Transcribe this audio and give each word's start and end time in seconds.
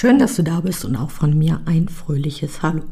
Schön, 0.00 0.18
dass 0.18 0.36
du 0.36 0.42
da 0.42 0.60
bist 0.60 0.86
und 0.86 0.96
auch 0.96 1.10
von 1.10 1.36
mir 1.36 1.60
ein 1.66 1.86
fröhliches 1.86 2.62
Hallo. 2.62 2.84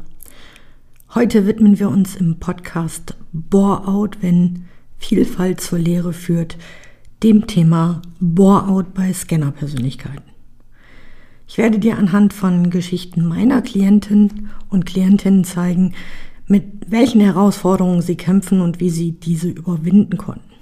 Heute 1.15 1.47
widmen 1.47 1.79
wir 1.79 1.89
uns 1.89 2.15
im 2.15 2.37
Podcast 2.37 3.15
Bore-out, 3.33 4.19
wenn 4.21 4.65
Vielfalt 4.99 5.59
zur 5.59 5.79
Lehre 5.79 6.13
führt, 6.13 6.55
dem 7.23 7.47
Thema 7.47 8.03
Bore-out 8.19 8.93
bei 8.93 9.11
Scannerpersönlichkeiten. 9.11 10.21
Ich 11.47 11.57
werde 11.57 11.79
dir 11.79 11.97
anhand 11.97 12.31
von 12.31 12.69
Geschichten 12.69 13.25
meiner 13.25 13.63
Klienten 13.63 14.51
und 14.69 14.85
Klientinnen 14.85 15.45
zeigen, 15.45 15.95
mit 16.45 16.91
welchen 16.91 17.21
Herausforderungen 17.21 18.03
sie 18.03 18.17
kämpfen 18.17 18.61
und 18.61 18.79
wie 18.79 18.91
sie 18.91 19.13
diese 19.13 19.49
überwinden 19.49 20.17
konnten. 20.17 20.53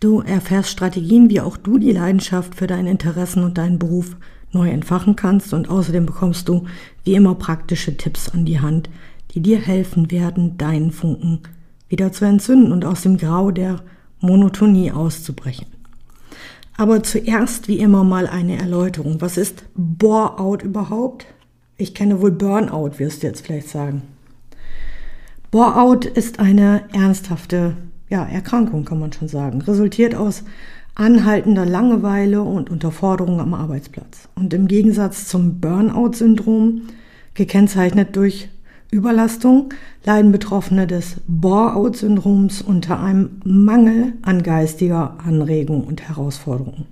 Du 0.00 0.20
erfährst 0.20 0.70
Strategien, 0.70 1.28
wie 1.28 1.40
auch 1.40 1.56
du 1.56 1.78
die 1.78 1.90
Leidenschaft 1.90 2.54
für 2.54 2.68
deine 2.68 2.92
Interessen 2.92 3.42
und 3.42 3.58
deinen 3.58 3.80
Beruf 3.80 4.14
neu 4.54 4.70
entfachen 4.70 5.16
kannst 5.16 5.52
und 5.52 5.68
außerdem 5.68 6.06
bekommst 6.06 6.48
du 6.48 6.64
wie 7.04 7.14
immer 7.14 7.34
praktische 7.34 7.96
Tipps 7.96 8.28
an 8.28 8.44
die 8.44 8.60
Hand, 8.60 8.88
die 9.32 9.40
dir 9.40 9.58
helfen 9.58 10.10
werden, 10.10 10.56
deinen 10.56 10.90
Funken 10.90 11.40
wieder 11.88 12.12
zu 12.12 12.24
entzünden 12.24 12.72
und 12.72 12.84
aus 12.84 13.02
dem 13.02 13.18
Grau 13.18 13.50
der 13.50 13.80
Monotonie 14.20 14.92
auszubrechen. 14.92 15.66
Aber 16.76 17.02
zuerst 17.02 17.68
wie 17.68 17.78
immer 17.78 18.02
mal 18.02 18.26
eine 18.26 18.58
Erläuterung. 18.58 19.20
Was 19.20 19.36
ist 19.36 19.64
Bore-out 19.74 20.62
überhaupt? 20.62 21.26
Ich 21.76 21.94
kenne 21.94 22.20
wohl 22.20 22.32
Burnout, 22.32 22.98
wirst 22.98 23.22
du 23.22 23.26
jetzt 23.28 23.46
vielleicht 23.46 23.68
sagen. 23.68 24.02
Bore-out 25.50 26.04
ist 26.04 26.40
eine 26.40 26.82
ernsthafte 26.92 27.76
ja, 28.08 28.24
Erkrankung, 28.24 28.84
kann 28.84 28.98
man 28.98 29.12
schon 29.12 29.28
sagen. 29.28 29.60
Resultiert 29.62 30.14
aus 30.14 30.44
anhaltender 30.94 31.66
Langeweile 31.66 32.42
und 32.42 32.70
Unterforderung 32.70 33.40
am 33.40 33.54
Arbeitsplatz. 33.54 34.28
Und 34.34 34.54
im 34.54 34.68
Gegensatz 34.68 35.26
zum 35.26 35.60
Burnout-Syndrom, 35.60 36.82
gekennzeichnet 37.34 38.14
durch 38.16 38.48
Überlastung, 38.90 39.70
leiden 40.04 40.30
Betroffene 40.30 40.86
des 40.86 41.16
Bore-out-Syndroms 41.26 42.62
unter 42.62 43.00
einem 43.00 43.40
Mangel 43.44 44.12
an 44.22 44.44
geistiger 44.44 45.18
Anregung 45.24 45.82
und 45.84 46.02
Herausforderung. 46.08 46.86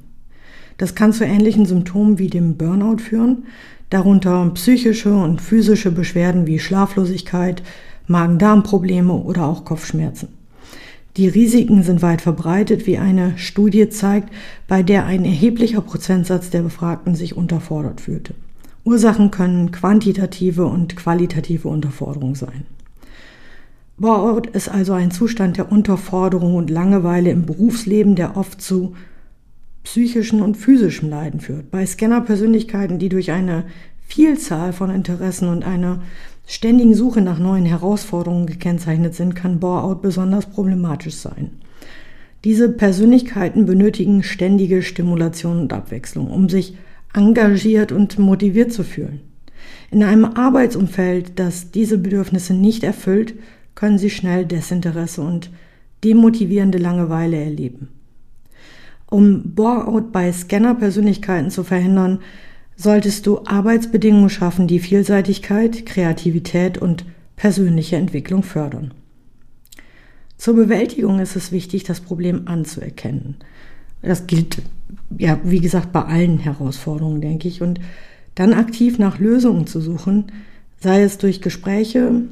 Das 0.78 0.96
kann 0.96 1.12
zu 1.12 1.24
ähnlichen 1.24 1.64
Symptomen 1.64 2.18
wie 2.18 2.28
dem 2.28 2.56
Burnout 2.56 2.98
führen, 2.98 3.44
darunter 3.88 4.50
psychische 4.54 5.14
und 5.14 5.40
physische 5.40 5.92
Beschwerden 5.92 6.46
wie 6.48 6.58
Schlaflosigkeit, 6.58 7.62
Magen-Darm-Probleme 8.08 9.12
oder 9.12 9.46
auch 9.46 9.64
Kopfschmerzen. 9.64 10.41
Die 11.16 11.28
Risiken 11.28 11.82
sind 11.82 12.00
weit 12.00 12.22
verbreitet, 12.22 12.86
wie 12.86 12.96
eine 12.96 13.36
Studie 13.36 13.88
zeigt, 13.90 14.32
bei 14.66 14.82
der 14.82 15.04
ein 15.04 15.24
erheblicher 15.24 15.82
Prozentsatz 15.82 16.48
der 16.48 16.62
Befragten 16.62 17.14
sich 17.14 17.36
unterfordert 17.36 18.00
fühlte. 18.00 18.34
Ursachen 18.84 19.30
können 19.30 19.72
quantitative 19.72 20.64
und 20.64 20.96
qualitative 20.96 21.68
Unterforderung 21.68 22.34
sein. 22.34 22.64
Burnout 23.98 24.48
ist 24.52 24.68
also 24.68 24.94
ein 24.94 25.10
Zustand 25.10 25.58
der 25.58 25.70
Unterforderung 25.70 26.56
und 26.56 26.70
Langeweile 26.70 27.30
im 27.30 27.44
Berufsleben, 27.44 28.16
der 28.16 28.36
oft 28.36 28.60
zu 28.60 28.94
psychischen 29.84 30.40
und 30.40 30.56
physischen 30.56 31.10
Leiden 31.10 31.40
führt. 31.40 31.70
Bei 31.70 31.84
Scanner-Persönlichkeiten, 31.84 32.98
die 32.98 33.08
durch 33.08 33.32
eine 33.32 33.64
Vielzahl 34.12 34.74
von 34.74 34.90
Interessen 34.90 35.48
und 35.48 35.64
einer 35.64 36.02
ständigen 36.46 36.94
Suche 36.94 37.22
nach 37.22 37.38
neuen 37.38 37.64
Herausforderungen 37.64 38.44
gekennzeichnet 38.44 39.14
sind, 39.14 39.34
kann 39.34 39.58
Bore-out 39.58 40.02
besonders 40.02 40.44
problematisch 40.44 41.14
sein. 41.14 41.52
Diese 42.44 42.68
Persönlichkeiten 42.68 43.64
benötigen 43.64 44.22
ständige 44.22 44.82
Stimulation 44.82 45.60
und 45.60 45.72
Abwechslung, 45.72 46.30
um 46.30 46.50
sich 46.50 46.76
engagiert 47.14 47.90
und 47.90 48.18
motiviert 48.18 48.70
zu 48.70 48.84
fühlen. 48.84 49.20
In 49.90 50.02
einem 50.02 50.26
Arbeitsumfeld, 50.26 51.38
das 51.38 51.70
diese 51.70 51.96
Bedürfnisse 51.96 52.52
nicht 52.52 52.84
erfüllt, 52.84 53.32
können 53.74 53.96
sie 53.96 54.10
schnell 54.10 54.44
Desinteresse 54.44 55.22
und 55.22 55.48
demotivierende 56.04 56.76
Langeweile 56.76 57.38
erleben. 57.38 57.88
Um 59.08 59.54
Bore-out 59.54 60.12
bei 60.12 60.30
Scanner-Persönlichkeiten 60.30 61.48
zu 61.50 61.64
verhindern, 61.64 62.18
solltest 62.82 63.26
du 63.26 63.40
Arbeitsbedingungen 63.44 64.30
schaffen, 64.30 64.66
die 64.66 64.80
Vielseitigkeit, 64.80 65.86
Kreativität 65.86 66.78
und 66.78 67.04
persönliche 67.36 67.96
Entwicklung 67.96 68.42
fördern. 68.42 68.92
Zur 70.36 70.56
Bewältigung 70.56 71.20
ist 71.20 71.36
es 71.36 71.52
wichtig, 71.52 71.84
das 71.84 72.00
Problem 72.00 72.48
anzuerkennen. 72.48 73.36
Das 74.02 74.26
gilt, 74.26 74.60
ja, 75.16 75.38
wie 75.44 75.60
gesagt, 75.60 75.92
bei 75.92 76.02
allen 76.02 76.38
Herausforderungen, 76.38 77.20
denke 77.20 77.46
ich. 77.46 77.62
Und 77.62 77.78
dann 78.34 78.52
aktiv 78.52 78.98
nach 78.98 79.18
Lösungen 79.20 79.68
zu 79.68 79.80
suchen, 79.80 80.32
sei 80.80 81.02
es 81.02 81.18
durch 81.18 81.40
Gespräche 81.40 82.22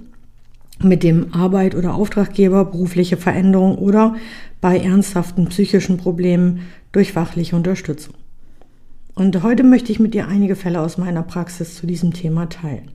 mit 0.83 1.05
dem 1.05 1.33
Arbeit- 1.33 1.77
oder 1.77 1.95
Auftraggeber, 1.95 2.65
berufliche 2.65 3.17
Veränderungen 3.17 3.79
oder 3.79 4.17
bei 4.61 4.79
ernsthaften 4.79 5.47
psychischen 5.49 5.99
Problemen 5.99 6.63
durch 6.91 7.13
fachliche 7.13 7.55
Unterstützung. 7.55 8.15
Und 9.21 9.43
heute 9.43 9.65
möchte 9.65 9.93
ich 9.93 10.01
mit 10.01 10.15
dir 10.15 10.29
einige 10.29 10.57
Fälle 10.57 10.81
aus 10.81 10.97
meiner 10.97 11.23
Praxis 11.23 11.77
zu 11.77 11.87
diesem 11.87 12.15
Thema 12.15 12.49
teilen. 12.49 12.91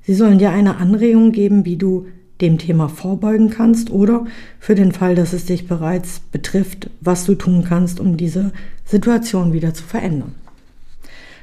Sie 0.00 0.14
sollen 0.14 0.38
dir 0.38 0.48
eine 0.48 0.78
Anregung 0.78 1.30
geben, 1.30 1.66
wie 1.66 1.76
du 1.76 2.06
dem 2.40 2.56
Thema 2.56 2.88
vorbeugen 2.88 3.50
kannst 3.50 3.90
oder 3.90 4.24
für 4.58 4.74
den 4.74 4.92
Fall, 4.92 5.14
dass 5.14 5.34
es 5.34 5.44
dich 5.44 5.68
bereits 5.68 6.20
betrifft, 6.32 6.88
was 7.02 7.26
du 7.26 7.34
tun 7.34 7.66
kannst, 7.68 8.00
um 8.00 8.16
diese 8.16 8.50
Situation 8.86 9.52
wieder 9.52 9.74
zu 9.74 9.84
verändern. 9.84 10.34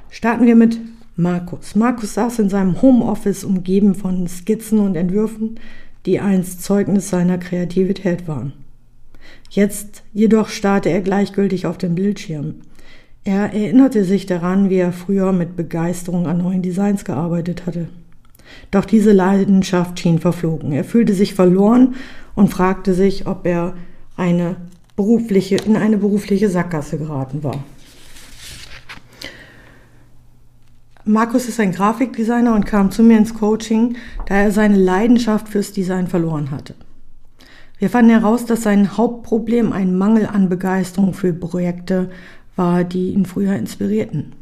Starten 0.10 0.48
wir 0.48 0.56
mit 0.56 0.80
Markus. 1.16 1.76
Markus 1.76 2.16
saß 2.16 2.40
in 2.40 2.50
seinem 2.50 2.82
Homeoffice 2.82 3.44
umgeben 3.44 3.94
von 3.94 4.28
Skizzen 4.28 4.80
und 4.80 4.96
Entwürfen, 4.96 5.60
die 6.08 6.20
einst 6.20 6.64
Zeugnis 6.64 7.12
seiner 7.12 7.38
Kreativität 7.38 8.28
waren. 8.28 8.54
Jetzt 9.52 10.02
jedoch 10.14 10.50
starrte 10.50 10.90
er 10.90 11.02
gleichgültig 11.02 11.68
auf 11.68 11.78
den 11.78 11.94
Bildschirm. 11.94 12.56
Er 13.28 13.54
erinnerte 13.54 14.04
sich 14.04 14.28
daran, 14.28 14.70
wie 14.70 14.76
er 14.76 14.92
früher 14.92 15.32
mit 15.32 15.56
Begeisterung 15.56 16.28
an 16.28 16.38
neuen 16.38 16.62
Designs 16.62 17.06
gearbeitet 17.06 17.66
hatte. 17.66 17.90
Doch 18.70 18.86
diese 18.86 19.14
Leidenschaft 19.14 20.00
schien 20.00 20.20
verflogen. 20.20 20.72
Er 20.72 20.84
fühlte 20.84 21.16
sich 21.16 21.34
verloren 21.34 21.96
und 22.36 22.50
fragte 22.50 22.94
sich, 22.94 23.26
ob 23.26 23.48
er 23.48 23.74
eine 24.16 24.58
berufliche, 24.96 25.56
in 25.56 25.76
eine 25.76 25.98
berufliche 25.98 26.50
Sackgasse 26.50 27.00
geraten 27.00 27.44
war. 27.44 27.64
Markus 31.04 31.48
ist 31.48 31.60
ein 31.60 31.72
Grafikdesigner 31.72 32.54
und 32.54 32.68
kam 32.68 32.92
zu 32.92 33.02
mir 33.02 33.18
ins 33.18 33.34
Coaching, 33.34 33.96
da 34.28 34.36
er 34.36 34.52
seine 34.52 34.78
Leidenschaft 34.78 35.50
fürs 35.50 35.72
Design 35.72 36.08
verloren 36.08 36.52
hatte. 36.52 36.76
Wir 37.80 37.90
fanden 37.90 38.12
heraus, 38.12 38.46
dass 38.46 38.62
sein 38.62 38.98
Hauptproblem 38.98 39.74
ein 39.74 39.98
Mangel 39.98 40.28
an 40.28 40.48
Begeisterung 40.48 41.14
für 41.14 41.34
Projekte 41.34 42.10
war, 42.56 42.84
die 42.84 43.10
ihn 43.10 43.26
früher 43.26 43.56
inspirierten. 43.56 44.34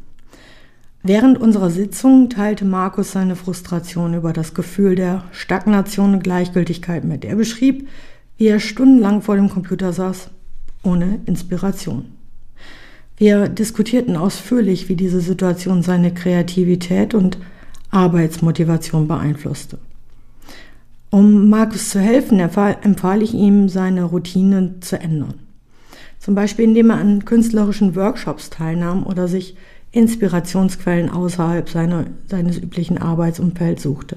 Während 1.02 1.38
unserer 1.38 1.70
Sitzung 1.70 2.30
teilte 2.30 2.64
Markus 2.64 3.12
seine 3.12 3.36
Frustration 3.36 4.14
über 4.14 4.32
das 4.32 4.54
Gefühl 4.54 4.94
der 4.94 5.24
Stagnation 5.32 6.14
und 6.14 6.24
Gleichgültigkeit 6.24 7.04
mit. 7.04 7.26
Er 7.26 7.36
beschrieb, 7.36 7.88
wie 8.38 8.46
er 8.46 8.58
stundenlang 8.58 9.20
vor 9.20 9.36
dem 9.36 9.50
Computer 9.50 9.92
saß, 9.92 10.30
ohne 10.82 11.20
Inspiration. 11.26 12.06
Wir 13.16 13.48
diskutierten 13.48 14.16
ausführlich, 14.16 14.88
wie 14.88 14.96
diese 14.96 15.20
Situation 15.20 15.82
seine 15.82 16.12
Kreativität 16.12 17.14
und 17.14 17.38
Arbeitsmotivation 17.90 19.06
beeinflusste. 19.06 19.78
Um 21.10 21.48
Markus 21.48 21.90
zu 21.90 22.00
helfen, 22.00 22.40
empfahl 22.40 23.22
ich 23.22 23.34
ihm, 23.34 23.68
seine 23.68 24.04
Routine 24.04 24.76
zu 24.80 24.98
ändern. 24.98 25.34
Zum 26.24 26.34
Beispiel 26.34 26.64
indem 26.64 26.88
er 26.88 26.96
an 26.96 27.26
künstlerischen 27.26 27.94
Workshops 27.96 28.48
teilnahm 28.48 29.04
oder 29.04 29.28
sich 29.28 29.58
Inspirationsquellen 29.92 31.10
außerhalb 31.10 31.68
seiner, 31.68 32.06
seines 32.26 32.56
üblichen 32.56 32.96
Arbeitsumfelds 32.96 33.82
suchte. 33.82 34.16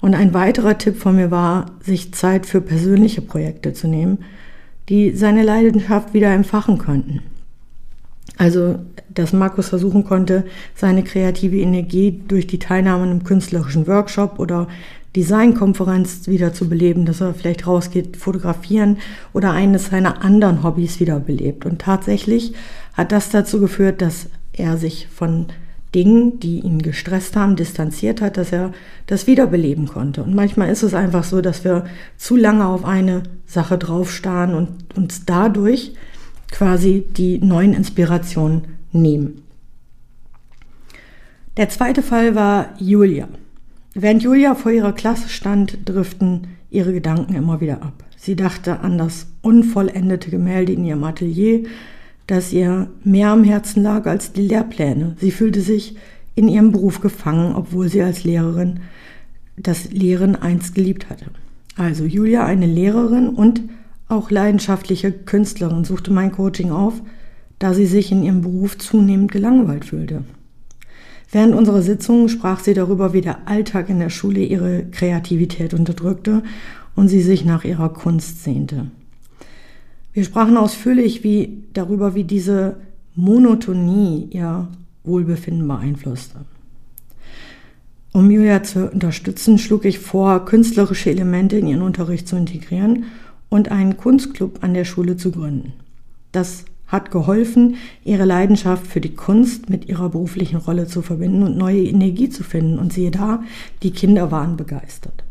Und 0.00 0.16
ein 0.16 0.34
weiterer 0.34 0.76
Tipp 0.76 0.96
von 0.96 1.14
mir 1.14 1.30
war, 1.30 1.70
sich 1.80 2.12
Zeit 2.14 2.46
für 2.46 2.60
persönliche 2.60 3.22
Projekte 3.22 3.72
zu 3.72 3.86
nehmen, 3.86 4.24
die 4.88 5.12
seine 5.12 5.44
Leidenschaft 5.44 6.14
wieder 6.14 6.34
entfachen 6.34 6.78
könnten. 6.78 7.20
Also, 8.36 8.80
dass 9.08 9.32
Markus 9.32 9.68
versuchen 9.68 10.02
konnte, 10.02 10.44
seine 10.74 11.04
kreative 11.04 11.58
Energie 11.58 12.22
durch 12.26 12.48
die 12.48 12.58
Teilnahme 12.58 13.04
an 13.04 13.10
einem 13.10 13.24
künstlerischen 13.24 13.86
Workshop 13.86 14.40
oder 14.40 14.66
Designkonferenz 15.16 16.26
wieder 16.26 16.52
zu 16.52 16.68
beleben, 16.68 17.06
dass 17.06 17.20
er 17.20 17.34
vielleicht 17.34 17.66
rausgeht, 17.66 18.16
fotografieren 18.16 18.98
oder 19.32 19.52
eines 19.52 19.86
seiner 19.86 20.22
anderen 20.24 20.62
Hobbys 20.62 20.98
wiederbelebt. 21.00 21.64
Und 21.66 21.80
tatsächlich 21.80 22.52
hat 22.94 23.12
das 23.12 23.30
dazu 23.30 23.60
geführt, 23.60 24.02
dass 24.02 24.26
er 24.52 24.76
sich 24.76 25.08
von 25.08 25.46
Dingen, 25.94 26.40
die 26.40 26.60
ihn 26.60 26.82
gestresst 26.82 27.36
haben, 27.36 27.54
distanziert 27.54 28.20
hat, 28.20 28.36
dass 28.36 28.50
er 28.50 28.72
das 29.06 29.28
wiederbeleben 29.28 29.86
konnte. 29.86 30.24
Und 30.24 30.34
manchmal 30.34 30.68
ist 30.70 30.82
es 30.82 30.94
einfach 30.94 31.22
so, 31.22 31.40
dass 31.40 31.64
wir 31.64 31.84
zu 32.16 32.36
lange 32.36 32.66
auf 32.66 32.84
eine 32.84 33.22
Sache 33.46 33.78
draufstarren 33.78 34.54
und 34.54 34.96
uns 34.96 35.24
dadurch 35.24 35.94
quasi 36.50 37.04
die 37.16 37.38
neuen 37.38 37.72
Inspirationen 37.72 38.62
nehmen. 38.90 39.42
Der 41.56 41.68
zweite 41.68 42.02
Fall 42.02 42.34
war 42.34 42.74
Julia. 42.78 43.28
Während 43.94 44.24
Julia 44.24 44.56
vor 44.56 44.72
ihrer 44.72 44.92
Klasse 44.92 45.28
stand, 45.28 45.78
driften 45.84 46.48
ihre 46.68 46.92
Gedanken 46.92 47.34
immer 47.34 47.60
wieder 47.60 47.82
ab. 47.82 48.04
Sie 48.16 48.34
dachte 48.34 48.80
an 48.80 48.98
das 48.98 49.28
unvollendete 49.40 50.30
Gemälde 50.30 50.72
in 50.72 50.84
ihrem 50.84 51.04
Atelier, 51.04 51.64
das 52.26 52.52
ihr 52.52 52.88
mehr 53.04 53.28
am 53.28 53.44
Herzen 53.44 53.82
lag 53.82 54.06
als 54.06 54.32
die 54.32 54.48
Lehrpläne. 54.48 55.14
Sie 55.20 55.30
fühlte 55.30 55.60
sich 55.60 55.96
in 56.34 56.48
ihrem 56.48 56.72
Beruf 56.72 57.00
gefangen, 57.00 57.54
obwohl 57.54 57.88
sie 57.88 58.02
als 58.02 58.24
Lehrerin 58.24 58.80
das 59.56 59.92
Lehren 59.92 60.34
einst 60.34 60.74
geliebt 60.74 61.08
hatte. 61.08 61.26
Also 61.76 62.04
Julia, 62.04 62.44
eine 62.44 62.66
Lehrerin 62.66 63.28
und 63.28 63.62
auch 64.08 64.30
leidenschaftliche 64.30 65.12
Künstlerin, 65.12 65.84
suchte 65.84 66.12
mein 66.12 66.32
Coaching 66.32 66.72
auf, 66.72 66.94
da 67.60 67.74
sie 67.74 67.86
sich 67.86 68.10
in 68.10 68.24
ihrem 68.24 68.42
Beruf 68.42 68.76
zunehmend 68.78 69.30
gelangweilt 69.30 69.84
fühlte. 69.84 70.24
Während 71.30 71.54
unserer 71.54 71.82
Sitzungen 71.82 72.28
sprach 72.28 72.60
sie 72.60 72.74
darüber, 72.74 73.12
wie 73.12 73.20
der 73.20 73.48
Alltag 73.48 73.88
in 73.88 73.98
der 73.98 74.10
Schule 74.10 74.40
ihre 74.40 74.84
Kreativität 74.84 75.74
unterdrückte 75.74 76.42
und 76.94 77.08
sie 77.08 77.22
sich 77.22 77.44
nach 77.44 77.64
ihrer 77.64 77.88
Kunst 77.88 78.44
sehnte. 78.44 78.86
Wir 80.12 80.24
sprachen 80.24 80.56
ausführlich 80.56 81.24
wie, 81.24 81.64
darüber, 81.72 82.14
wie 82.14 82.24
diese 82.24 82.76
Monotonie 83.16 84.28
ihr 84.30 84.68
Wohlbefinden 85.02 85.66
beeinflusste. 85.66 86.38
Um 88.12 88.30
Julia 88.30 88.62
zu 88.62 88.90
unterstützen, 88.90 89.58
schlug 89.58 89.84
ich 89.84 89.98
vor, 89.98 90.44
künstlerische 90.44 91.10
Elemente 91.10 91.56
in 91.56 91.66
ihren 91.66 91.82
Unterricht 91.82 92.28
zu 92.28 92.36
integrieren 92.36 93.06
und 93.48 93.72
einen 93.72 93.96
Kunstclub 93.96 94.62
an 94.62 94.72
der 94.72 94.84
Schule 94.84 95.16
zu 95.16 95.32
gründen. 95.32 95.72
Das 96.30 96.64
hat 96.86 97.10
geholfen, 97.10 97.76
ihre 98.04 98.24
Leidenschaft 98.24 98.86
für 98.86 99.00
die 99.00 99.14
Kunst 99.14 99.70
mit 99.70 99.88
ihrer 99.88 100.10
beruflichen 100.10 100.58
Rolle 100.58 100.86
zu 100.86 101.02
verbinden 101.02 101.42
und 101.42 101.56
neue 101.56 101.82
Energie 101.82 102.28
zu 102.28 102.42
finden. 102.42 102.78
Und 102.78 102.92
siehe 102.92 103.10
da, 103.10 103.42
die 103.82 103.90
Kinder 103.90 104.30
waren 104.30 104.56
begeistert. 104.56 105.24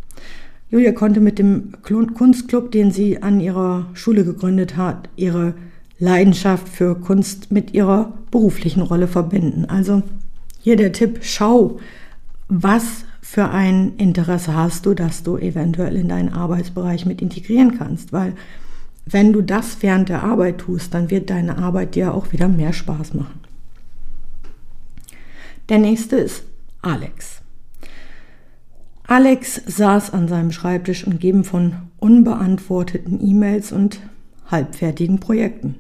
Julia 0.70 0.92
konnte 0.92 1.20
mit 1.20 1.38
dem 1.38 1.74
Kunstclub, 1.84 2.72
den 2.72 2.92
sie 2.92 3.22
an 3.22 3.40
ihrer 3.40 3.86
Schule 3.94 4.26
gegründet 4.26 4.76
hat, 4.76 5.08
ihre 5.16 5.54
Leidenschaft 6.00 6.68
für 6.68 6.96
Kunst 6.96 7.52
mit 7.52 7.74
ihrer 7.74 8.14
beruflichen 8.32 8.82
Rolle 8.82 9.08
verbinden. 9.08 9.66
Also 9.66 10.02
hier 10.60 10.76
der 10.76 10.92
Tipp, 10.92 11.20
schau, 11.22 11.80
was 12.48 13.06
für 13.22 13.50
ein 13.50 13.94
Interesse 13.98 14.56
hast 14.56 14.86
du, 14.86 14.94
dass 14.94 15.24
du 15.24 15.38
eventuell 15.38 15.96
in 15.96 16.10
deinen 16.10 16.30
Arbeitsbereich 16.30 17.06
mit 17.06 17.22
integrieren 17.22 17.78
kannst, 17.78 18.12
weil 18.12 18.34
wenn 19.06 19.34
du 19.34 19.42
das 19.42 19.82
während 19.82 20.10
der 20.10 20.24
Arbeit 20.24 20.60
tust, 20.60 20.94
dann 20.94 21.10
wird 21.10 21.30
deine 21.30 21.58
Arbeit 21.58 21.96
dir 21.96 22.14
auch 22.14 22.32
wieder 22.32 22.48
mehr 22.48 22.74
Spaß 22.74 23.14
machen. 23.14 23.40
Der 25.70 25.80
nächste 25.80 26.18
ist 26.18 26.44
Alex. 26.82 27.42
Alex 29.06 29.62
saß 29.66 30.14
an 30.14 30.28
seinem 30.28 30.52
Schreibtisch 30.52 31.06
umgeben 31.06 31.44
von 31.44 31.76
unbeantworteten 32.00 33.20
E-Mails 33.22 33.72
und 33.72 34.00
halbfertigen 34.50 35.20
Projekten. 35.20 35.76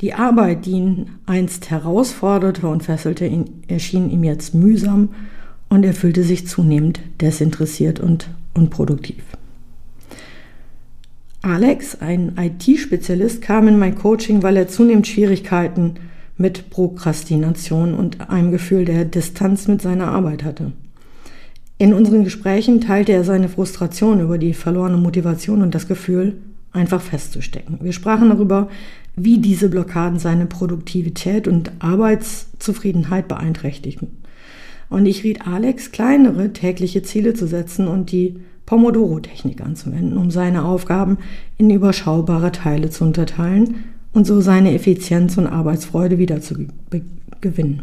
Die 0.00 0.14
Arbeit, 0.14 0.66
die 0.66 0.72
ihn 0.72 1.10
einst 1.26 1.70
herausforderte 1.70 2.66
und 2.66 2.82
fesselte, 2.82 3.30
erschien 3.68 4.10
ihm 4.10 4.24
jetzt 4.24 4.54
mühsam 4.54 5.10
und 5.68 5.84
er 5.84 5.94
fühlte 5.94 6.24
sich 6.24 6.46
zunehmend 6.46 7.00
desinteressiert 7.20 8.00
und 8.00 8.28
unproduktiv. 8.52 9.22
Alex, 11.42 11.96
ein 12.00 12.36
IT-Spezialist, 12.38 13.42
kam 13.42 13.66
in 13.66 13.76
mein 13.76 13.96
Coaching, 13.96 14.44
weil 14.44 14.56
er 14.56 14.68
zunehmend 14.68 15.08
Schwierigkeiten 15.08 15.94
mit 16.38 16.70
Prokrastination 16.70 17.94
und 17.94 18.30
einem 18.30 18.52
Gefühl 18.52 18.84
der 18.84 19.04
Distanz 19.04 19.66
mit 19.66 19.82
seiner 19.82 20.06
Arbeit 20.06 20.44
hatte. 20.44 20.72
In 21.78 21.94
unseren 21.94 22.22
Gesprächen 22.22 22.80
teilte 22.80 23.10
er 23.10 23.24
seine 23.24 23.48
Frustration 23.48 24.20
über 24.20 24.38
die 24.38 24.54
verlorene 24.54 24.96
Motivation 24.96 25.62
und 25.62 25.74
das 25.74 25.88
Gefühl, 25.88 26.36
einfach 26.70 27.00
festzustecken. 27.00 27.80
Wir 27.82 27.92
sprachen 27.92 28.28
darüber, 28.28 28.68
wie 29.16 29.38
diese 29.38 29.68
Blockaden 29.68 30.20
seine 30.20 30.46
Produktivität 30.46 31.48
und 31.48 31.72
Arbeitszufriedenheit 31.80 33.26
beeinträchtigten. 33.26 34.22
Und 34.88 35.06
ich 35.06 35.24
riet 35.24 35.46
Alex, 35.46 35.90
kleinere 35.90 36.52
tägliche 36.52 37.02
Ziele 37.02 37.34
zu 37.34 37.48
setzen 37.48 37.88
und 37.88 38.12
die 38.12 38.36
Pomodoro-Technik 38.72 39.60
anzuwenden, 39.60 40.16
um 40.16 40.30
seine 40.30 40.64
Aufgaben 40.64 41.18
in 41.58 41.68
überschaubare 41.68 42.52
Teile 42.52 42.88
zu 42.88 43.04
unterteilen 43.04 43.84
und 44.14 44.26
so 44.26 44.40
seine 44.40 44.72
Effizienz 44.72 45.36
und 45.36 45.46
Arbeitsfreude 45.46 46.16
wieder 46.16 46.40
zu 46.40 46.54
gewinnen. 47.42 47.82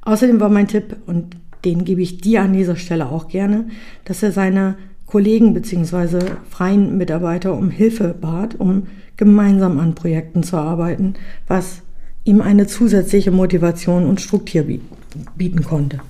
Außerdem 0.00 0.40
war 0.40 0.48
mein 0.48 0.68
Tipp, 0.68 0.96
und 1.06 1.36
den 1.66 1.84
gebe 1.84 2.00
ich 2.00 2.22
dir 2.22 2.40
an 2.40 2.54
dieser 2.54 2.76
Stelle 2.76 3.10
auch 3.10 3.28
gerne, 3.28 3.66
dass 4.06 4.22
er 4.22 4.32
seine 4.32 4.76
Kollegen 5.04 5.52
bzw. 5.52 6.20
freien 6.48 6.96
Mitarbeiter 6.96 7.52
um 7.52 7.68
Hilfe 7.68 8.14
bat, 8.18 8.54
um 8.58 8.84
gemeinsam 9.18 9.78
an 9.80 9.94
Projekten 9.94 10.42
zu 10.42 10.56
arbeiten, 10.56 11.12
was 11.46 11.82
ihm 12.24 12.40
eine 12.40 12.66
zusätzliche 12.66 13.32
Motivation 13.32 14.06
und 14.06 14.22
Struktur 14.22 14.64
bieten 15.36 15.62
konnte. 15.62 16.00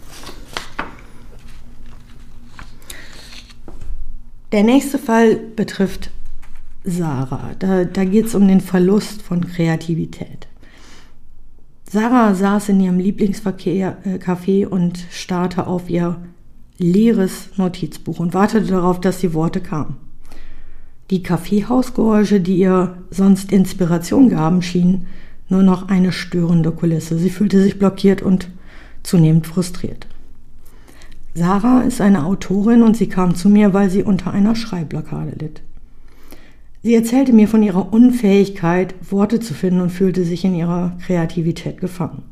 Der 4.52 4.64
nächste 4.64 4.98
Fall 4.98 5.36
betrifft 5.36 6.10
Sarah. 6.82 7.52
Da, 7.58 7.84
da 7.84 8.04
geht 8.04 8.26
es 8.26 8.34
um 8.34 8.48
den 8.48 8.60
Verlust 8.60 9.22
von 9.22 9.46
Kreativität. 9.46 10.48
Sarah 11.88 12.34
saß 12.34 12.70
in 12.70 12.80
ihrem 12.80 12.98
Lieblingscafé 12.98 14.66
und 14.66 14.98
starrte 15.10 15.66
auf 15.66 15.88
ihr 15.88 16.16
leeres 16.78 17.50
Notizbuch 17.56 18.18
und 18.18 18.34
wartete 18.34 18.66
darauf, 18.66 19.00
dass 19.00 19.18
die 19.18 19.34
Worte 19.34 19.60
kamen. 19.60 19.96
Die 21.10 21.22
Kaffeehausgeräusche, 21.22 22.40
die 22.40 22.56
ihr 22.58 22.98
sonst 23.10 23.52
Inspiration 23.52 24.30
gaben, 24.30 24.62
schienen 24.62 25.06
nur 25.48 25.62
noch 25.62 25.88
eine 25.88 26.12
störende 26.12 26.70
Kulisse. 26.72 27.18
Sie 27.18 27.30
fühlte 27.30 27.60
sich 27.62 27.78
blockiert 27.78 28.22
und 28.22 28.48
zunehmend 29.02 29.46
frustriert. 29.46 30.06
Sarah 31.34 31.82
ist 31.82 32.00
eine 32.00 32.24
Autorin 32.24 32.82
und 32.82 32.96
sie 32.96 33.08
kam 33.08 33.34
zu 33.34 33.48
mir, 33.48 33.72
weil 33.72 33.88
sie 33.88 34.02
unter 34.02 34.32
einer 34.32 34.56
Schreibblockade 34.56 35.36
litt. 35.38 35.62
Sie 36.82 36.94
erzählte 36.94 37.32
mir 37.32 37.46
von 37.46 37.62
ihrer 37.62 37.92
Unfähigkeit, 37.92 38.94
Worte 39.10 39.38
zu 39.38 39.54
finden 39.54 39.80
und 39.80 39.90
fühlte 39.90 40.24
sich 40.24 40.44
in 40.44 40.54
ihrer 40.54 40.96
Kreativität 41.06 41.78
gefangen. 41.78 42.22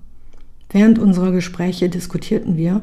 Während 0.70 0.98
unserer 0.98 1.32
Gespräche 1.32 1.88
diskutierten 1.88 2.56
wir, 2.56 2.80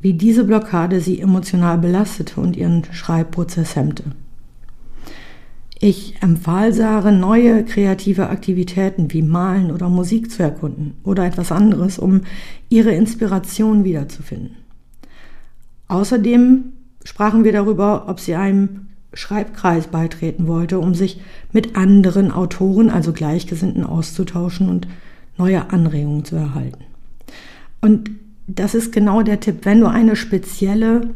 wie 0.00 0.14
diese 0.14 0.44
Blockade 0.44 1.00
sie 1.00 1.20
emotional 1.20 1.78
belastete 1.78 2.40
und 2.40 2.56
ihren 2.56 2.84
Schreibprozess 2.92 3.76
hemmte. 3.76 4.04
Ich 5.80 6.14
empfahl 6.22 6.72
Sarah, 6.72 7.10
neue 7.10 7.64
kreative 7.64 8.28
Aktivitäten 8.30 9.12
wie 9.12 9.22
Malen 9.22 9.70
oder 9.70 9.88
Musik 9.88 10.30
zu 10.30 10.42
erkunden 10.42 10.94
oder 11.04 11.26
etwas 11.26 11.52
anderes, 11.52 11.98
um 11.98 12.22
ihre 12.68 12.92
Inspiration 12.92 13.84
wiederzufinden. 13.84 14.63
Außerdem 15.94 16.72
sprachen 17.04 17.44
wir 17.44 17.52
darüber, 17.52 18.08
ob 18.08 18.18
sie 18.18 18.34
einem 18.34 18.88
Schreibkreis 19.12 19.86
beitreten 19.86 20.48
wollte, 20.48 20.80
um 20.80 20.92
sich 20.96 21.20
mit 21.52 21.76
anderen 21.76 22.32
Autoren, 22.32 22.90
also 22.90 23.12
Gleichgesinnten, 23.12 23.84
auszutauschen 23.84 24.68
und 24.68 24.88
neue 25.38 25.70
Anregungen 25.70 26.24
zu 26.24 26.34
erhalten. 26.34 26.82
Und 27.80 28.10
das 28.48 28.74
ist 28.74 28.90
genau 28.90 29.22
der 29.22 29.38
Tipp. 29.38 29.58
Wenn 29.62 29.78
du 29.78 29.86
eine 29.86 30.16
spezielle, 30.16 31.10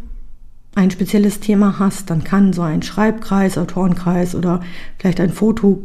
ein 0.77 0.93
spezielles 0.93 1.41
Thema 1.41 1.81
hast, 1.81 2.09
dann 2.09 2.23
kann 2.23 2.53
so 2.53 2.63
ein 2.63 2.83
Schreibkreis, 2.83 3.59
Autorenkreis 3.59 4.37
oder 4.37 4.61
vielleicht 4.97 5.19
ein 5.19 5.33
Foto 5.33 5.83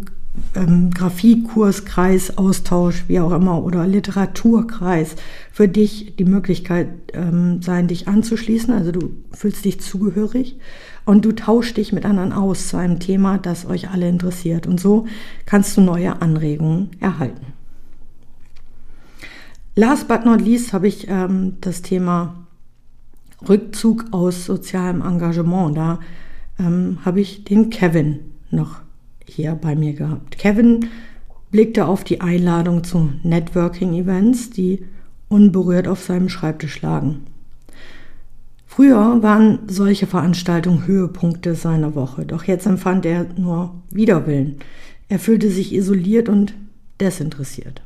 ähm, 0.55 0.91
Grafiekurskreis, 0.91 2.37
Austausch, 2.37 3.05
wie 3.07 3.19
auch 3.19 3.31
immer, 3.31 3.63
oder 3.63 3.85
Literaturkreis 3.85 5.15
für 5.51 5.67
dich 5.67 6.15
die 6.15 6.25
Möglichkeit 6.25 6.89
ähm, 7.13 7.61
sein, 7.61 7.87
dich 7.87 8.07
anzuschließen. 8.07 8.73
Also 8.73 8.91
du 8.91 9.11
fühlst 9.31 9.65
dich 9.65 9.79
zugehörig 9.79 10.57
und 11.05 11.25
du 11.25 11.33
tauschst 11.33 11.77
dich 11.77 11.93
mit 11.93 12.05
anderen 12.05 12.33
aus 12.33 12.69
zu 12.69 12.77
einem 12.77 12.99
Thema, 12.99 13.37
das 13.37 13.65
euch 13.65 13.89
alle 13.89 14.09
interessiert. 14.09 14.67
Und 14.67 14.79
so 14.79 15.05
kannst 15.45 15.77
du 15.77 15.81
neue 15.81 16.21
Anregungen 16.21 16.91
erhalten. 16.99 17.53
Last 19.75 20.07
but 20.07 20.23
not 20.25 20.39
least 20.39 20.73
habe 20.73 20.87
ich 20.87 21.07
ähm, 21.09 21.57
das 21.61 21.81
Thema 21.81 22.45
Rückzug 23.47 24.05
aus 24.11 24.45
sozialem 24.45 25.01
Engagement. 25.01 25.75
Da 25.75 25.99
ähm, 26.59 26.99
habe 27.03 27.21
ich 27.21 27.43
den 27.43 27.69
Kevin 27.69 28.19
noch 28.51 28.82
hier 29.25 29.55
bei 29.55 29.75
mir 29.75 29.93
gehabt. 29.93 30.37
Kevin 30.37 30.87
blickte 31.51 31.85
auf 31.85 32.03
die 32.03 32.21
Einladung 32.21 32.83
zu 32.83 33.11
Networking-Events, 33.23 34.49
die 34.49 34.85
unberührt 35.29 35.87
auf 35.87 36.03
seinem 36.03 36.29
Schreibtisch 36.29 36.81
lagen. 36.81 37.27
Früher 38.65 39.21
waren 39.21 39.59
solche 39.67 40.07
Veranstaltungen 40.07 40.87
Höhepunkte 40.87 41.53
seiner 41.53 41.93
Woche, 41.93 42.25
doch 42.25 42.45
jetzt 42.45 42.65
empfand 42.65 43.05
er 43.05 43.27
nur 43.37 43.75
Widerwillen. 43.91 44.55
Er 45.09 45.19
fühlte 45.19 45.51
sich 45.51 45.73
isoliert 45.73 46.27
und 46.27 46.55
desinteressiert. 46.99 47.83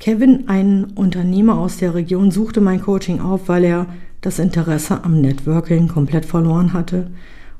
Kevin, 0.00 0.48
ein 0.48 0.84
Unternehmer 0.96 1.58
aus 1.58 1.76
der 1.76 1.94
Region, 1.94 2.32
suchte 2.32 2.60
mein 2.60 2.82
Coaching 2.82 3.20
auf, 3.20 3.48
weil 3.48 3.64
er 3.64 3.86
das 4.20 4.40
Interesse 4.40 5.04
am 5.04 5.20
Networking 5.20 5.86
komplett 5.86 6.24
verloren 6.24 6.72
hatte 6.72 7.12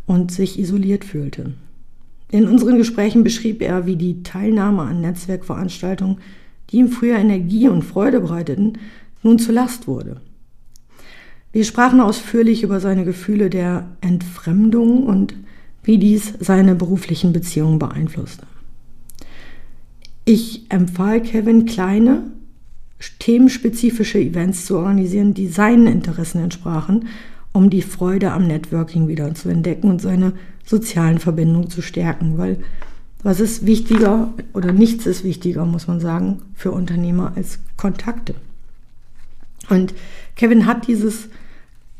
und 0.06 0.32
sich 0.32 0.58
isoliert 0.58 1.04
fühlte. 1.04 1.54
In 2.28 2.48
unseren 2.48 2.78
Gesprächen 2.78 3.22
beschrieb 3.22 3.62
er, 3.62 3.86
wie 3.86 3.96
die 3.96 4.22
Teilnahme 4.22 4.82
an 4.82 5.00
Netzwerkveranstaltungen, 5.00 6.18
die 6.70 6.78
ihm 6.78 6.88
früher 6.88 7.18
Energie 7.18 7.68
und 7.68 7.82
Freude 7.82 8.20
bereiteten, 8.20 8.78
nun 9.22 9.38
zur 9.38 9.54
Last 9.54 9.86
wurde. 9.86 10.20
Wir 11.52 11.64
sprachen 11.64 12.00
ausführlich 12.00 12.62
über 12.62 12.80
seine 12.80 13.04
Gefühle 13.04 13.48
der 13.48 13.88
Entfremdung 14.00 15.04
und 15.04 15.34
wie 15.84 15.98
dies 15.98 16.34
seine 16.40 16.74
beruflichen 16.74 17.32
Beziehungen 17.32 17.78
beeinflusste. 17.78 18.46
Ich 20.24 20.66
empfahl 20.70 21.22
Kevin, 21.22 21.64
kleine, 21.64 22.24
themenspezifische 23.20 24.18
Events 24.18 24.66
zu 24.66 24.76
organisieren, 24.76 25.34
die 25.34 25.46
seinen 25.46 25.86
Interessen 25.86 26.42
entsprachen, 26.42 27.06
um 27.56 27.70
die 27.70 27.82
Freude 27.82 28.32
am 28.32 28.46
Networking 28.46 29.08
wieder 29.08 29.34
zu 29.34 29.48
entdecken 29.48 29.88
und 29.88 30.02
seine 30.02 30.34
sozialen 30.64 31.18
Verbindungen 31.18 31.70
zu 31.70 31.80
stärken. 31.80 32.36
Weil 32.36 32.58
was 33.22 33.40
ist 33.40 33.64
wichtiger 33.64 34.34
oder 34.52 34.72
nichts 34.72 35.06
ist 35.06 35.24
wichtiger, 35.24 35.64
muss 35.64 35.88
man 35.88 35.98
sagen, 35.98 36.42
für 36.54 36.70
Unternehmer 36.70 37.32
als 37.34 37.58
Kontakte. 37.78 38.34
Und 39.70 39.94
Kevin 40.36 40.66
hat 40.66 40.86
dieses 40.86 41.28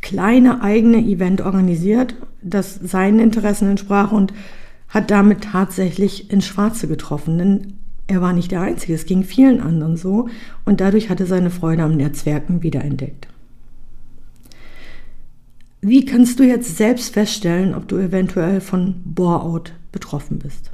kleine 0.02 0.62
eigene 0.62 0.98
Event 0.98 1.40
organisiert, 1.40 2.14
das 2.42 2.74
seinen 2.74 3.18
Interessen 3.18 3.70
entsprach 3.70 4.12
und 4.12 4.34
hat 4.88 5.10
damit 5.10 5.40
tatsächlich 5.40 6.30
ins 6.30 6.46
Schwarze 6.46 6.86
getroffen. 6.86 7.38
Denn 7.38 7.72
er 8.08 8.20
war 8.20 8.34
nicht 8.34 8.52
der 8.52 8.60
Einzige, 8.60 8.92
es 8.92 9.06
ging 9.06 9.24
vielen 9.24 9.60
anderen 9.60 9.96
so 9.96 10.28
und 10.66 10.82
dadurch 10.82 11.08
hatte 11.08 11.24
seine 11.24 11.50
Freude 11.50 11.82
am 11.82 11.96
Netzwerken 11.96 12.62
wiederentdeckt. 12.62 13.26
Wie 15.88 16.04
kannst 16.04 16.40
du 16.40 16.42
jetzt 16.42 16.78
selbst 16.78 17.14
feststellen, 17.14 17.72
ob 17.72 17.86
du 17.86 17.96
eventuell 17.98 18.60
von 18.60 18.96
Bore-out 19.04 19.72
betroffen 19.92 20.40
bist? 20.40 20.72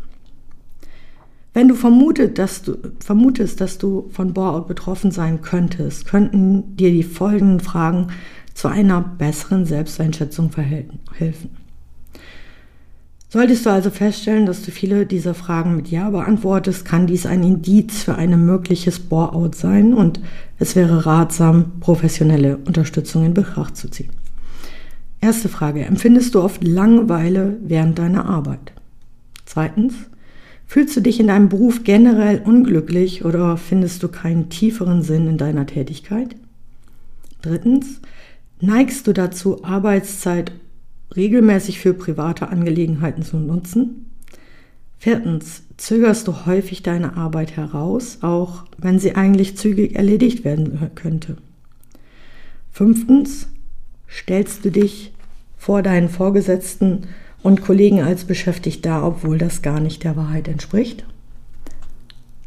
Wenn 1.52 1.68
du, 1.68 1.74
vermutet, 1.74 2.38
dass 2.38 2.62
du 2.62 2.78
vermutest, 2.98 3.60
dass 3.60 3.76
du 3.76 4.08
von 4.10 4.32
Bore-out 4.32 4.68
betroffen 4.68 5.10
sein 5.10 5.42
könntest, 5.42 6.06
könnten 6.06 6.78
dir 6.78 6.90
die 6.90 7.02
folgenden 7.02 7.60
Fragen 7.60 8.06
zu 8.54 8.68
einer 8.68 9.02
besseren 9.02 9.66
Selbsteinschätzung 9.66 10.50
helfen. 11.12 11.50
Solltest 13.28 13.66
du 13.66 13.70
also 13.70 13.90
feststellen, 13.90 14.46
dass 14.46 14.62
du 14.62 14.70
viele 14.70 15.04
dieser 15.04 15.34
Fragen 15.34 15.76
mit 15.76 15.88
Ja 15.88 16.08
beantwortest, 16.08 16.86
kann 16.86 17.06
dies 17.06 17.26
ein 17.26 17.42
Indiz 17.42 18.02
für 18.02 18.14
ein 18.14 18.46
mögliches 18.46 18.98
Bore-out 18.98 19.56
sein 19.56 19.92
und 19.92 20.20
es 20.58 20.74
wäre 20.74 21.04
ratsam, 21.04 21.80
professionelle 21.80 22.56
Unterstützung 22.56 23.26
in 23.26 23.34
Betracht 23.34 23.76
zu 23.76 23.90
ziehen. 23.90 24.21
Erste 25.22 25.48
Frage, 25.48 25.84
empfindest 25.84 26.34
du 26.34 26.42
oft 26.42 26.64
Langeweile 26.64 27.56
während 27.62 27.96
deiner 27.96 28.26
Arbeit? 28.28 28.72
Zweitens, 29.44 29.94
fühlst 30.66 30.96
du 30.96 31.00
dich 31.00 31.20
in 31.20 31.28
deinem 31.28 31.48
Beruf 31.48 31.84
generell 31.84 32.42
unglücklich 32.44 33.24
oder 33.24 33.56
findest 33.56 34.02
du 34.02 34.08
keinen 34.08 34.48
tieferen 34.48 35.02
Sinn 35.02 35.28
in 35.28 35.38
deiner 35.38 35.64
Tätigkeit? 35.64 36.34
Drittens, 37.40 38.00
neigst 38.60 39.06
du 39.06 39.12
dazu, 39.12 39.62
Arbeitszeit 39.62 40.50
regelmäßig 41.14 41.78
für 41.78 41.94
private 41.94 42.48
Angelegenheiten 42.48 43.22
zu 43.22 43.36
nutzen. 43.36 44.10
Viertens, 44.98 45.62
zögerst 45.76 46.26
du 46.26 46.46
häufig 46.46 46.82
deine 46.82 47.16
Arbeit 47.16 47.56
heraus, 47.56 48.18
auch 48.22 48.64
wenn 48.76 48.98
sie 48.98 49.14
eigentlich 49.14 49.56
zügig 49.56 49.94
erledigt 49.94 50.44
werden 50.44 50.90
könnte. 50.96 51.36
Fünftens, 52.72 53.46
stellst 54.12 54.64
du 54.64 54.70
dich 54.70 55.12
vor 55.56 55.82
deinen 55.82 56.08
Vorgesetzten 56.08 57.08
und 57.42 57.62
Kollegen 57.62 58.02
als 58.02 58.24
beschäftigt 58.24 58.84
dar, 58.84 59.04
obwohl 59.04 59.38
das 59.38 59.62
gar 59.62 59.80
nicht 59.80 60.04
der 60.04 60.16
Wahrheit 60.16 60.48
entspricht. 60.48 61.04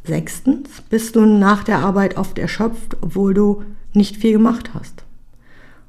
Sechstens, 0.03 0.83
bist 0.89 1.15
du 1.15 1.25
nach 1.25 1.63
der 1.63 1.79
Arbeit 1.79 2.17
oft 2.17 2.37
erschöpft, 2.37 2.97
obwohl 3.01 3.33
du 3.33 3.63
nicht 3.93 4.17
viel 4.17 4.33
gemacht 4.33 4.73
hast. 4.73 5.03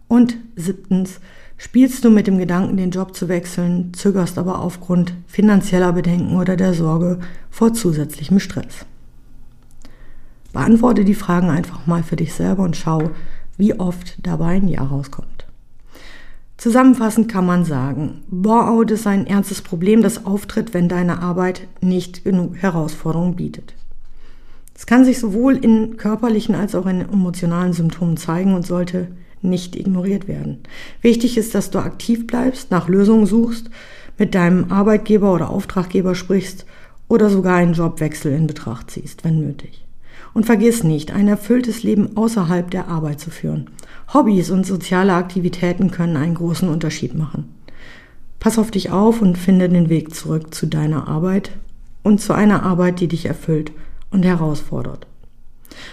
Und 0.08 0.36
siebtens, 0.56 1.20
Spielst 1.58 2.04
du 2.04 2.10
mit 2.10 2.26
dem 2.26 2.38
Gedanken, 2.38 2.76
den 2.76 2.90
Job 2.90 3.16
zu 3.16 3.28
wechseln, 3.28 3.94
zögerst 3.94 4.36
aber 4.36 4.60
aufgrund 4.60 5.14
finanzieller 5.26 5.92
Bedenken 5.94 6.36
oder 6.36 6.56
der 6.56 6.74
Sorge 6.74 7.18
vor 7.50 7.72
zusätzlichem 7.72 8.40
Stress? 8.40 8.84
Beantworte 10.52 11.04
die 11.04 11.14
Fragen 11.14 11.48
einfach 11.48 11.86
mal 11.86 12.02
für 12.02 12.16
dich 12.16 12.34
selber 12.34 12.62
und 12.62 12.76
schau, 12.76 13.10
wie 13.56 13.78
oft 13.78 14.18
dabei 14.22 14.56
ein 14.56 14.68
Ja 14.68 14.82
rauskommt. 14.82 15.35
Zusammenfassend 16.56 17.30
kann 17.30 17.44
man 17.44 17.64
sagen, 17.64 18.22
Bore-out 18.28 18.90
ist 18.90 19.06
ein 19.06 19.26
ernstes 19.26 19.60
Problem, 19.60 20.02
das 20.02 20.24
auftritt, 20.24 20.72
wenn 20.72 20.88
deine 20.88 21.20
Arbeit 21.20 21.68
nicht 21.80 22.24
genug 22.24 22.56
Herausforderungen 22.56 23.36
bietet. 23.36 23.74
Es 24.74 24.86
kann 24.86 25.04
sich 25.04 25.18
sowohl 25.18 25.56
in 25.56 25.96
körperlichen 25.96 26.54
als 26.54 26.74
auch 26.74 26.86
in 26.86 27.00
emotionalen 27.00 27.72
Symptomen 27.72 28.16
zeigen 28.16 28.54
und 28.54 28.66
sollte 28.66 29.08
nicht 29.42 29.76
ignoriert 29.76 30.28
werden. 30.28 30.58
Wichtig 31.02 31.38
ist, 31.38 31.54
dass 31.54 31.70
du 31.70 31.78
aktiv 31.78 32.26
bleibst, 32.26 32.70
nach 32.70 32.88
Lösungen 32.88 33.26
suchst, 33.26 33.70
mit 34.18 34.34
deinem 34.34 34.70
Arbeitgeber 34.70 35.32
oder 35.32 35.50
Auftraggeber 35.50 36.14
sprichst 36.14 36.66
oder 37.08 37.30
sogar 37.30 37.56
einen 37.56 37.74
Jobwechsel 37.74 38.32
in 38.32 38.46
Betracht 38.46 38.90
ziehst, 38.90 39.24
wenn 39.24 39.40
nötig. 39.40 39.85
Und 40.36 40.44
vergiss 40.44 40.84
nicht, 40.84 41.12
ein 41.12 41.28
erfülltes 41.28 41.82
Leben 41.82 42.14
außerhalb 42.14 42.70
der 42.70 42.88
Arbeit 42.88 43.20
zu 43.20 43.30
führen. 43.30 43.70
Hobbys 44.12 44.50
und 44.50 44.66
soziale 44.66 45.14
Aktivitäten 45.14 45.90
können 45.90 46.18
einen 46.18 46.34
großen 46.34 46.68
Unterschied 46.68 47.14
machen. 47.14 47.54
Pass 48.38 48.58
auf 48.58 48.70
dich 48.70 48.90
auf 48.90 49.22
und 49.22 49.38
finde 49.38 49.70
den 49.70 49.88
Weg 49.88 50.14
zurück 50.14 50.52
zu 50.54 50.66
deiner 50.66 51.08
Arbeit 51.08 51.52
und 52.02 52.20
zu 52.20 52.34
einer 52.34 52.64
Arbeit, 52.64 53.00
die 53.00 53.08
dich 53.08 53.24
erfüllt 53.24 53.72
und 54.10 54.26
herausfordert. 54.26 55.06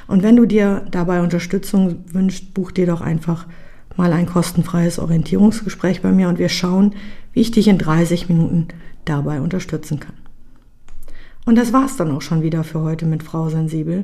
Und 0.08 0.24
wenn 0.24 0.36
du 0.36 0.46
dir 0.46 0.88
dabei 0.92 1.22
Unterstützung 1.22 2.04
wünschst, 2.12 2.54
buch 2.54 2.72
dir 2.72 2.86
doch 2.86 3.00
einfach 3.00 3.48
mal 3.96 4.12
ein 4.12 4.26
kostenfreies 4.26 5.00
Orientierungsgespräch 5.00 6.02
bei 6.02 6.12
mir 6.12 6.28
und 6.28 6.38
wir 6.38 6.50
schauen, 6.50 6.96
wie 7.32 7.40
ich 7.40 7.52
dich 7.52 7.70
in 7.70 7.78
30 7.78 8.28
Minuten 8.28 8.68
dabei 9.06 9.40
unterstützen 9.40 10.02
kann. 10.02 10.18
Und 11.46 11.58
das 11.58 11.72
war's 11.72 11.96
dann 11.96 12.12
auch 12.12 12.22
schon 12.22 12.42
wieder 12.42 12.66
für 12.66 12.82
heute 12.82 13.06
mit 13.06 13.24
Frau 13.24 13.48
Sensibel. 13.48 14.04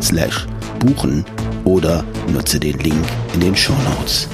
slash 0.00 0.46
buchen 0.78 1.24
oder 1.64 2.04
nutze 2.32 2.60
den 2.60 2.78
Link 2.78 3.04
in 3.34 3.40
den 3.40 3.56
Show 3.56 3.74
Notes. 3.98 4.28